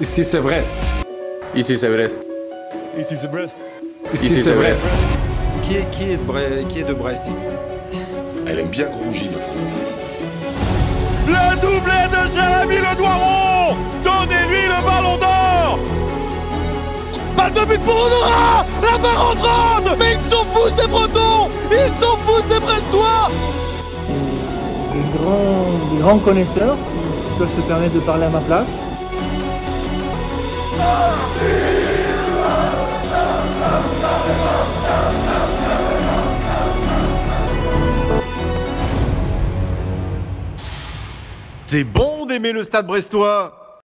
[0.00, 0.74] Ici c'est Brest.
[1.54, 2.20] Ici c'est Brest.
[2.98, 3.58] Ici c'est Brest.
[4.14, 4.86] Ici c'est Brest.
[5.64, 7.24] Qui est, qui est, de, Bre- qui est de Brest?
[8.46, 9.54] Elle aime bien Grongy, ma femme.
[11.26, 15.78] Le doublé de Jérémy Le Doiron Donnez-lui le ballon d'or
[17.36, 21.94] Balle de but pour Honora La barre entrante Mais ils sont fous ces Bretons Ils
[21.94, 23.30] sont fous ces Brestois
[24.94, 28.66] des grands, des grands connaisseurs qui peuvent se permettre de parler à ma place.
[41.66, 43.80] C'est bon d'aimer le stade brestois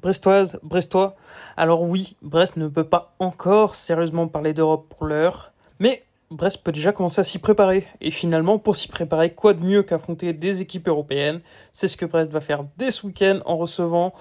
[0.00, 1.16] Brestoise, Brestois.
[1.56, 6.72] Alors oui, Brest ne peut pas encore sérieusement parler d'Europe pour l'heure, mais Brest peut
[6.72, 7.86] déjà commencer à s'y préparer.
[8.02, 11.40] Et finalement, pour s'y préparer, quoi de mieux qu'affronter des équipes européennes?
[11.72, 14.12] C'est ce que Brest va faire dès ce week-end en recevant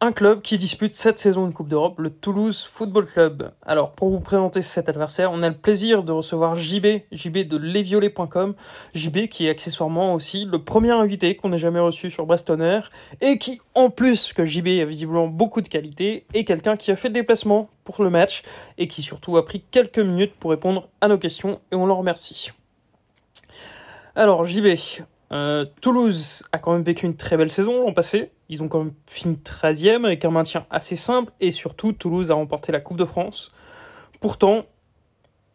[0.00, 3.50] un club qui dispute cette saison une Coupe d'Europe, le Toulouse Football Club.
[3.66, 7.56] Alors, pour vous présenter cet adversaire, on a le plaisir de recevoir JB, JB de
[7.56, 8.54] lesviolets.com,
[8.94, 12.92] JB qui est accessoirement aussi le premier invité qu'on ait jamais reçu sur Brest Honneur,
[13.20, 16.96] et qui, en plus que JB a visiblement beaucoup de qualité, est quelqu'un qui a
[16.96, 18.42] fait le déplacement pour le match,
[18.78, 21.96] et qui surtout a pris quelques minutes pour répondre à nos questions, et on l'en
[21.96, 22.52] remercie.
[24.14, 24.66] Alors, JB,
[25.32, 28.30] euh, Toulouse a quand même vécu une très belle saison l'an passé.
[28.48, 32.34] Ils ont quand même fini 13e avec un maintien assez simple et surtout Toulouse a
[32.34, 33.52] remporté la Coupe de France.
[34.20, 34.64] Pourtant,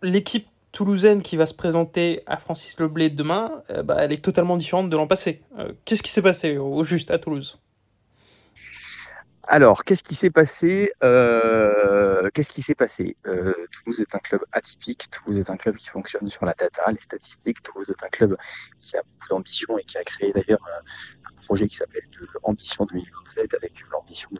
[0.01, 4.57] l'équipe toulousaine qui va se présenter à Francis Leblé demain, euh, bah, elle est totalement
[4.57, 5.41] différente de l'an passé.
[5.59, 7.59] Euh, Qu'est-ce qui s'est passé au juste à Toulouse?
[9.47, 13.17] Alors, qu'est-ce qui s'est passé Euh, Qu'est-ce qui s'est passé?
[13.25, 15.09] Toulouse est un club atypique.
[15.11, 17.61] Toulouse est un club qui fonctionne sur la data, les statistiques.
[17.61, 18.37] Toulouse est un club
[18.79, 20.65] qui a beaucoup d'ambition et qui a créé d'ailleurs
[21.45, 22.03] projet qui s'appelle
[22.43, 24.39] Ambition 2027 avec l'ambition de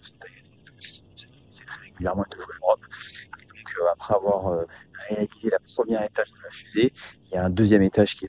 [1.49, 2.81] c'est très régulièrement et de jouer l'Europe.
[3.41, 4.65] Et donc, euh, après avoir euh,
[5.09, 6.93] réalisé la première étage de la fusée,
[7.25, 8.27] il y a un deuxième étage qui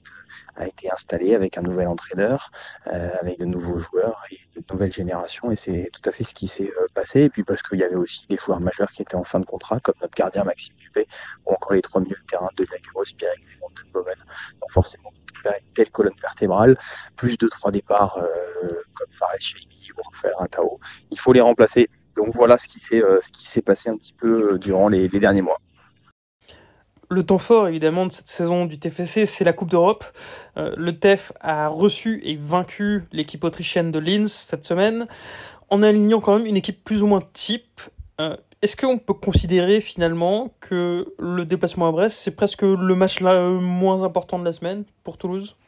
[0.56, 2.50] a été installé avec un nouvel entraîneur,
[2.86, 5.50] euh, avec de nouveaux joueurs et de nouvelles générations.
[5.50, 7.22] Et c'est tout à fait ce qui s'est euh, passé.
[7.22, 9.46] Et puis parce qu'il y avait aussi des joueurs majeurs qui étaient en fin de
[9.46, 11.06] contrat, comme notre gardien Maxime Dupé,
[11.46, 13.92] ou encore les trois milieux de terrain de Lacros, Pierre Zemmour, de.
[13.92, 15.10] Donc forcément,
[15.50, 16.78] une telle colonne vertébrale,
[17.16, 20.78] plus de trois départs euh, comme Fares Cheibi ou Raphaël Ratao,
[21.10, 21.88] il faut les remplacer.
[22.16, 23.20] Donc voilà ce qui s'est euh,
[23.64, 25.58] passé un petit peu euh, durant les, derniers mois.
[27.10, 30.04] Le temps fort, évidemment, de cette saison du TFC, c'est la Coupe d'Europe.
[30.56, 35.06] Euh, le TEF a reçu et vaincu l'équipe autrichienne de Linz cette semaine,
[35.70, 37.80] en alignant quand même une équipe plus ou moins type.
[38.64, 43.32] Est-ce qu'on peut considérer finalement que le déplacement à Brest, c'est presque le match là,
[43.32, 45.58] euh, moins important de la semaine pour Toulouse?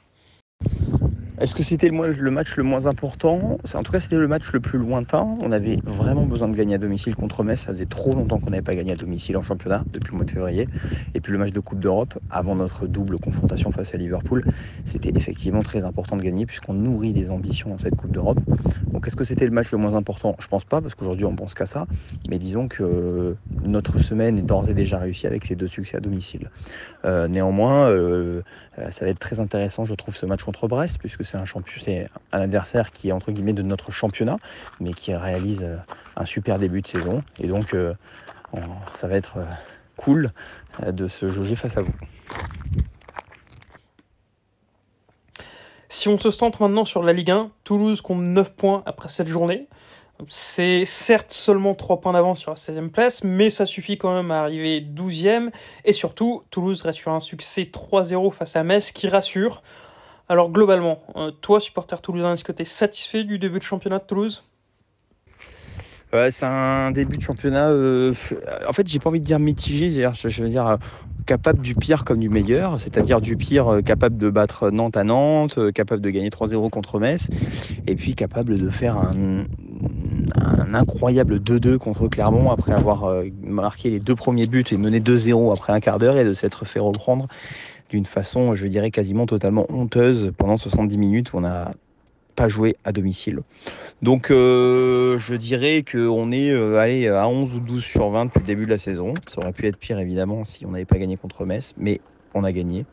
[1.38, 3.58] Est-ce que c'était le, le match le moins important?
[3.74, 5.28] En tout cas, c'était le match le plus lointain.
[5.42, 7.60] On avait vraiment besoin de gagner à domicile contre Metz.
[7.60, 10.24] Ça faisait trop longtemps qu'on n'avait pas gagné à domicile en championnat depuis le mois
[10.24, 10.66] de février.
[11.14, 14.46] Et puis le match de Coupe d'Europe, avant notre double confrontation face à Liverpool,
[14.86, 18.40] c'était effectivement très important de gagner puisqu'on nourrit des ambitions dans cette Coupe d'Europe.
[19.06, 20.36] Est-ce que c'était le match le moins important?
[20.40, 21.86] Je pense pas parce qu'aujourd'hui on pense qu'à ça.
[22.28, 26.00] Mais disons que notre semaine est d'ores et déjà réussie avec ces deux succès à
[26.00, 26.50] domicile.
[27.04, 28.42] Euh, néanmoins, euh,
[28.78, 31.44] euh, ça va être très intéressant, je trouve, ce match contre Brest, puisque c'est un
[32.32, 34.38] adversaire qui est entre guillemets de notre championnat,
[34.80, 35.76] mais qui réalise euh,
[36.16, 37.24] un super début de saison.
[37.38, 37.94] Et donc, euh,
[38.52, 39.44] on- ça va être euh,
[39.96, 40.32] cool
[40.82, 41.94] euh, de se jauger face à vous.
[46.06, 49.26] Si on se centre maintenant sur la Ligue 1, Toulouse compte 9 points après cette
[49.26, 49.66] journée.
[50.28, 54.30] C'est certes seulement 3 points d'avance sur la 16e place, mais ça suffit quand même
[54.30, 55.50] à arriver 12e.
[55.84, 59.64] Et surtout, Toulouse reste sur un succès 3-0 face à Metz qui rassure.
[60.28, 63.98] Alors globalement, euh, toi, supporter toulousain, est-ce que tu es satisfait du début de championnat
[63.98, 64.44] de Toulouse?
[66.16, 67.68] Ouais, c'est un début de championnat.
[67.68, 68.14] euh,
[68.66, 69.90] en fait, j'ai pas envie de dire mitigé.
[69.90, 70.76] Je, veux dire euh,
[71.26, 75.04] capable du pire comme du meilleur, c'est-à-dire du pire euh, capable de battre Nantes à
[75.04, 77.28] Nantes, euh, capable de gagner 3-0 contre Metz,
[77.86, 79.44] et puis capable de faire un,
[80.40, 85.00] un incroyable 2-2 contre Clermont après avoir euh, marqué les deux premiers buts et mené
[85.00, 87.26] 2-0 après un quart d'heure et de s'être fait reprendre
[87.90, 91.72] d'une façon, je dirais, quasiment totalement honteuse pendant 70 minutes où on n'a
[92.36, 93.40] pas joué à domicile.
[94.02, 98.40] Donc euh, je dirais qu'on est euh, allez, à 11 ou 12 sur 20 depuis
[98.40, 99.14] le début de la saison.
[99.26, 102.00] Ça aurait pu être pire évidemment si on n'avait pas gagné contre Metz, mais
[102.34, 102.84] on a gagné.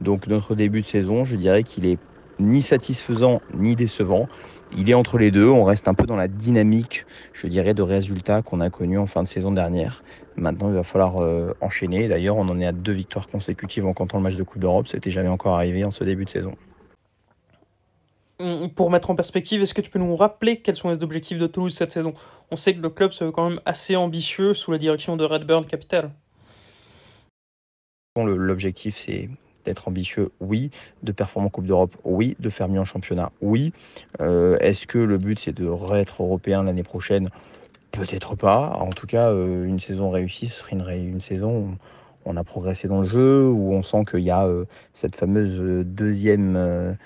[0.00, 1.98] Donc notre début de saison, je dirais qu'il est
[2.40, 4.28] ni satisfaisant ni décevant.
[4.76, 7.82] Il est entre les deux, on reste un peu dans la dynamique, je dirais, de
[7.82, 10.04] résultats qu'on a connus en fin de saison dernière.
[10.36, 12.08] Maintenant, il va falloir euh, enchaîner.
[12.08, 14.86] D'ailleurs, on en est à deux victoires consécutives en comptant le match de Coupe d'Europe.
[14.88, 16.54] C'était jamais encore arrivé en ce début de saison.
[18.74, 21.46] Pour mettre en perspective, est-ce que tu peux nous rappeler quels sont les objectifs de
[21.46, 22.14] Toulouse cette saison?
[22.50, 25.24] On sait que le club se veut quand même assez ambitieux sous la direction de
[25.24, 26.10] Redburn Capital.
[28.16, 29.28] L'objectif, c'est
[29.64, 30.70] d'être ambitieux, oui.
[31.02, 32.36] De performer en Coupe d'Europe, oui.
[32.40, 33.72] De faire mieux en championnat, oui.
[34.20, 37.30] Euh, est-ce que le but, c'est de réêtre européen l'année prochaine?
[37.92, 38.76] Peut-être pas.
[38.80, 41.74] En tout cas, euh, une saison réussie, ce serait une, saison où
[42.24, 45.84] on a progressé dans le jeu, où on sent qu'il y a euh, cette fameuse
[45.86, 46.96] deuxième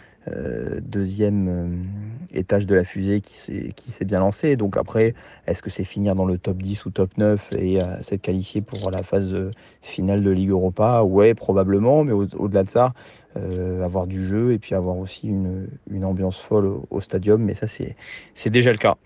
[0.81, 4.57] deuxième euh, étage de la fusée qui s'est bien lancé.
[4.57, 5.15] Donc après,
[5.47, 8.61] est-ce que c'est finir dans le top 10 ou top 9 et euh, s'être qualifié
[8.61, 9.35] pour la phase
[9.83, 11.03] finale de Ligue Europa?
[11.03, 12.93] Ouais, probablement, mais au-delà de ça,
[13.83, 17.55] avoir du jeu et puis avoir aussi une, une ambiance folle au, au stadium, mais
[17.55, 18.97] ça c'est déjà le cas.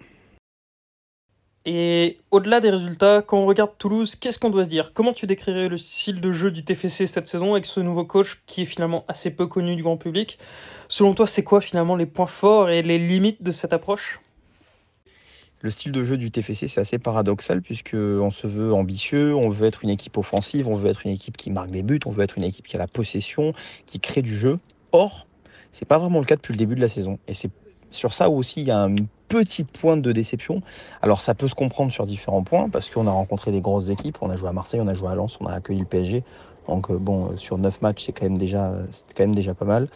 [1.65, 4.93] Et au-delà des résultats, quand on regarde Toulouse, qu'est-ce qu'on doit se dire?
[4.93, 8.41] Comment tu décrirais le style de jeu du TFC cette saison avec ce nouveau coach
[8.47, 10.39] qui est finalement assez peu connu du grand public?
[10.89, 14.21] Selon toi, c'est quoi finalement les points forts et les limites de cette approche?
[15.61, 19.51] Le style de jeu du TFC, c'est assez paradoxal puisque on se veut ambitieux, on
[19.51, 22.13] veut être une équipe offensive, on veut être une équipe qui marque des buts, on
[22.13, 23.53] veut être une équipe qui a la possession,
[23.85, 24.57] qui crée du jeu.
[24.93, 25.27] Or,
[25.73, 27.19] c'est pas vraiment le cas depuis le début de la saison.
[27.27, 27.51] Et c'est
[27.90, 30.62] sur ça aussi il y a une petite pointe de déception.
[31.02, 34.19] Alors ça peut se comprendre sur différents points parce qu'on a rencontré des grosses équipes.
[34.23, 36.25] On a joué à Marseille, on a joué à Lens, on a accueilli le PSG.
[36.67, 39.64] Donc euh, bon, sur 9 matchs, c'est quand même déjà, c'est quand même déjà pas
[39.64, 39.88] mal.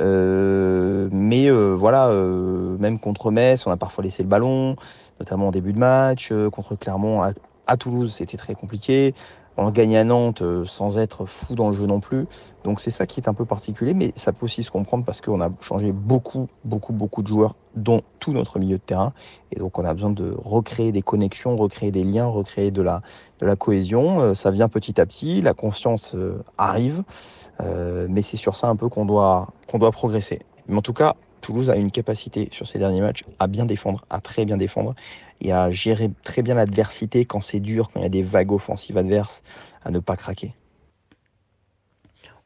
[0.00, 4.76] Euh, mais euh, voilà, euh, même contre Metz, on a parfois laissé le ballon,
[5.20, 6.32] notamment en début de match.
[6.52, 7.22] contre Clermont,
[7.66, 9.14] à Toulouse, c'était très compliqué
[9.56, 12.26] on gagne à Nantes euh, sans être fou dans le jeu non plus.
[12.64, 15.20] Donc c'est ça qui est un peu particulier, mais ça peut aussi se comprendre parce
[15.20, 19.12] qu'on a changé beaucoup, beaucoup, beaucoup de joueurs, dont tout notre milieu de terrain.
[19.52, 23.02] Et donc on a besoin de recréer des connexions, recréer des liens, recréer de la,
[23.40, 24.20] de la cohésion.
[24.20, 27.02] Euh, ça vient petit à petit, la confiance euh, arrive,
[28.08, 30.40] mais c'est sur ça un peu qu'on doit, qu'on doit progresser.
[30.68, 34.04] Mais en tout cas, Toulouse a une capacité sur ces derniers matchs à bien défendre,
[34.10, 34.96] à très bien défendre
[35.40, 38.50] et à gérer très bien l'adversité quand c'est dur, quand il y a des vagues
[38.50, 39.44] offensives adverses,
[39.84, 40.54] à ne pas craquer.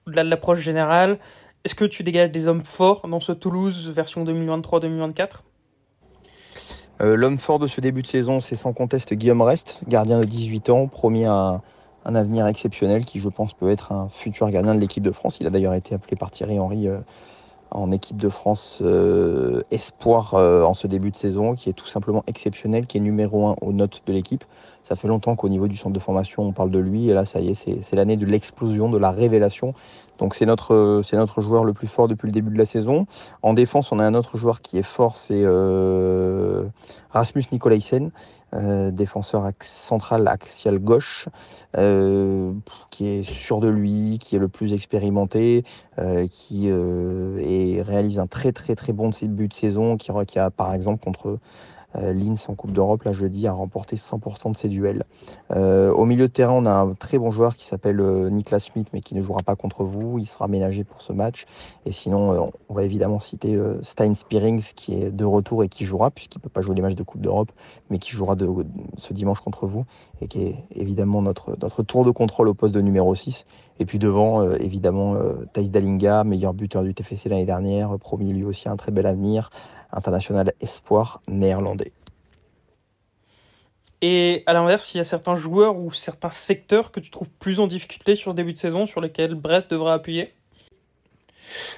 [0.06, 1.18] Au-delà de l'approche générale,
[1.64, 5.28] est-ce que tu dégages des hommes forts dans ce Toulouse version 2023-2024
[7.00, 10.26] euh, L'homme fort de ce début de saison, c'est sans conteste Guillaume Rest, gardien de
[10.26, 11.62] 18 ans, promis à
[12.04, 15.38] un, avenir exceptionnel qui, je pense, peut être un futur gardien de l'équipe de France.
[15.40, 16.98] Il a d'ailleurs été appelé par Thierry Henry euh,
[17.70, 21.86] en équipe de France euh, espoir euh, en ce début de saison, qui est tout
[21.86, 24.44] simplement exceptionnel, qui est numéro un aux notes de l'équipe.
[24.82, 27.24] Ça fait longtemps qu'au niveau du centre de formation, on parle de lui, et là,
[27.24, 29.74] ça y est, c'est l'année de l'explosion, de la révélation.
[30.18, 33.06] Donc c'est notre, c'est notre joueur le plus fort depuis le début de la saison.
[33.42, 36.64] En défense, on a un autre joueur qui est fort, c'est euh,
[37.10, 38.10] Rasmus Nikolaisen,
[38.90, 41.28] défenseur central axial gauche,
[42.90, 45.62] qui est sûr de lui, qui est le plus expérimenté,
[46.30, 46.68] qui
[47.60, 51.04] et réalise un très très très bon début de saison, qui, qui a par exemple
[51.04, 51.38] contre
[51.94, 55.04] Linz en Coupe d'Europe, là jeudi, a remporté 100% de ses duels.
[55.50, 58.70] Euh, au milieu de terrain, on a un très bon joueur qui s'appelle euh, Niklas
[58.70, 60.18] Schmidt, mais qui ne jouera pas contre vous.
[60.18, 61.46] Il sera ménagé pour ce match.
[61.86, 66.10] Et sinon, on va évidemment citer Stein Spearings, qui est de retour et qui jouera,
[66.10, 67.50] puisqu'il ne peut pas jouer les matchs de Coupe d'Europe,
[67.90, 68.48] mais qui jouera de,
[68.96, 69.84] ce dimanche contre vous,
[70.20, 73.46] et qui est évidemment notre, notre tour de contrôle au poste de numéro 6.
[73.78, 75.16] Et puis devant, évidemment,
[75.54, 79.50] Thijs Dalinga, meilleur buteur du TFC l'année dernière, promis lui aussi un très bel avenir,
[79.92, 81.92] international espoir néerlandais.
[84.02, 87.60] Et à l'inverse, il y a certains joueurs ou certains secteurs que tu trouves plus
[87.60, 90.32] en difficulté sur le début de saison, sur lesquels Brest devrait appuyer?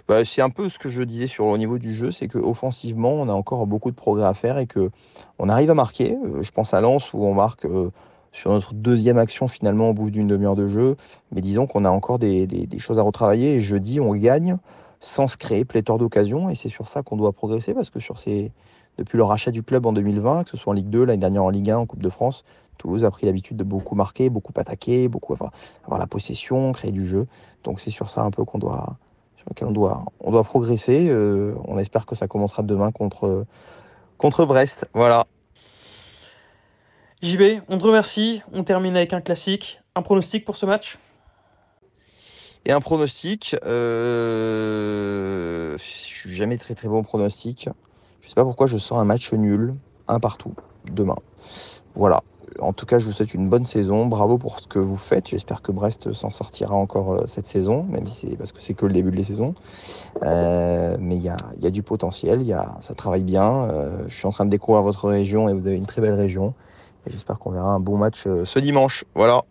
[0.06, 3.12] Bah, c'est un peu ce que je disais sur le niveau du jeu, c'est qu'offensivement,
[3.12, 4.90] on a encore beaucoup de progrès à faire et que
[5.38, 6.14] on arrive à marquer.
[6.14, 7.90] Euh, je pense à Lens où on marque euh,
[8.32, 10.96] sur notre deuxième action finalement au bout d'une demi-heure de jeu,
[11.32, 14.56] mais disons qu'on a encore des, des, choses à retravailler et jeudi on gagne
[15.02, 16.48] sans se créer pléthore d'occasions.
[16.48, 18.52] Et c'est sur ça qu'on doit progresser parce que sur ces,
[18.96, 21.44] depuis le rachat du club en 2020, que ce soit en Ligue 2, l'année dernière
[21.44, 22.44] en Ligue 1, en Coupe de France,
[22.78, 25.52] Toulouse a pris l'habitude de beaucoup marquer, beaucoup attaquer, beaucoup avoir,
[25.98, 27.26] la possession, créer du jeu.
[27.64, 28.96] Donc c'est sur ça un peu qu'on doit,
[29.36, 31.08] sur lequel on doit, on doit progresser.
[31.08, 33.44] Euh, on espère que ça commencera demain contre,
[34.18, 34.88] contre Brest.
[34.94, 35.26] Voilà.
[37.22, 38.42] JB, on te remercie.
[38.52, 39.80] On termine avec un classique.
[39.94, 40.98] Un pronostic pour ce match?
[42.64, 44.52] Et un pronostic, euh,
[45.78, 47.68] je suis jamais très très bon pronostic.
[48.20, 49.74] Je sais pas pourquoi je sens un match nul,
[50.08, 50.54] un partout,
[50.84, 51.16] demain.
[51.94, 52.22] Voilà.
[52.60, 54.06] En tout cas, je vous souhaite une bonne saison.
[54.06, 55.28] Bravo pour ce que vous faites.
[55.28, 58.74] J'espère que Brest s'en sortira encore euh, cette saison, même si c'est parce que c'est
[58.74, 59.54] que le début de la saison.
[60.22, 61.28] Euh, mais il y
[61.66, 63.64] a, du potentiel, y a, ça travaille bien.
[63.64, 66.14] Euh, je suis en train de découvrir votre région et vous avez une très belle
[66.14, 66.54] région.
[67.06, 69.04] Et j'espère qu'on verra un bon match ce dimanche.
[69.14, 69.44] Voilà.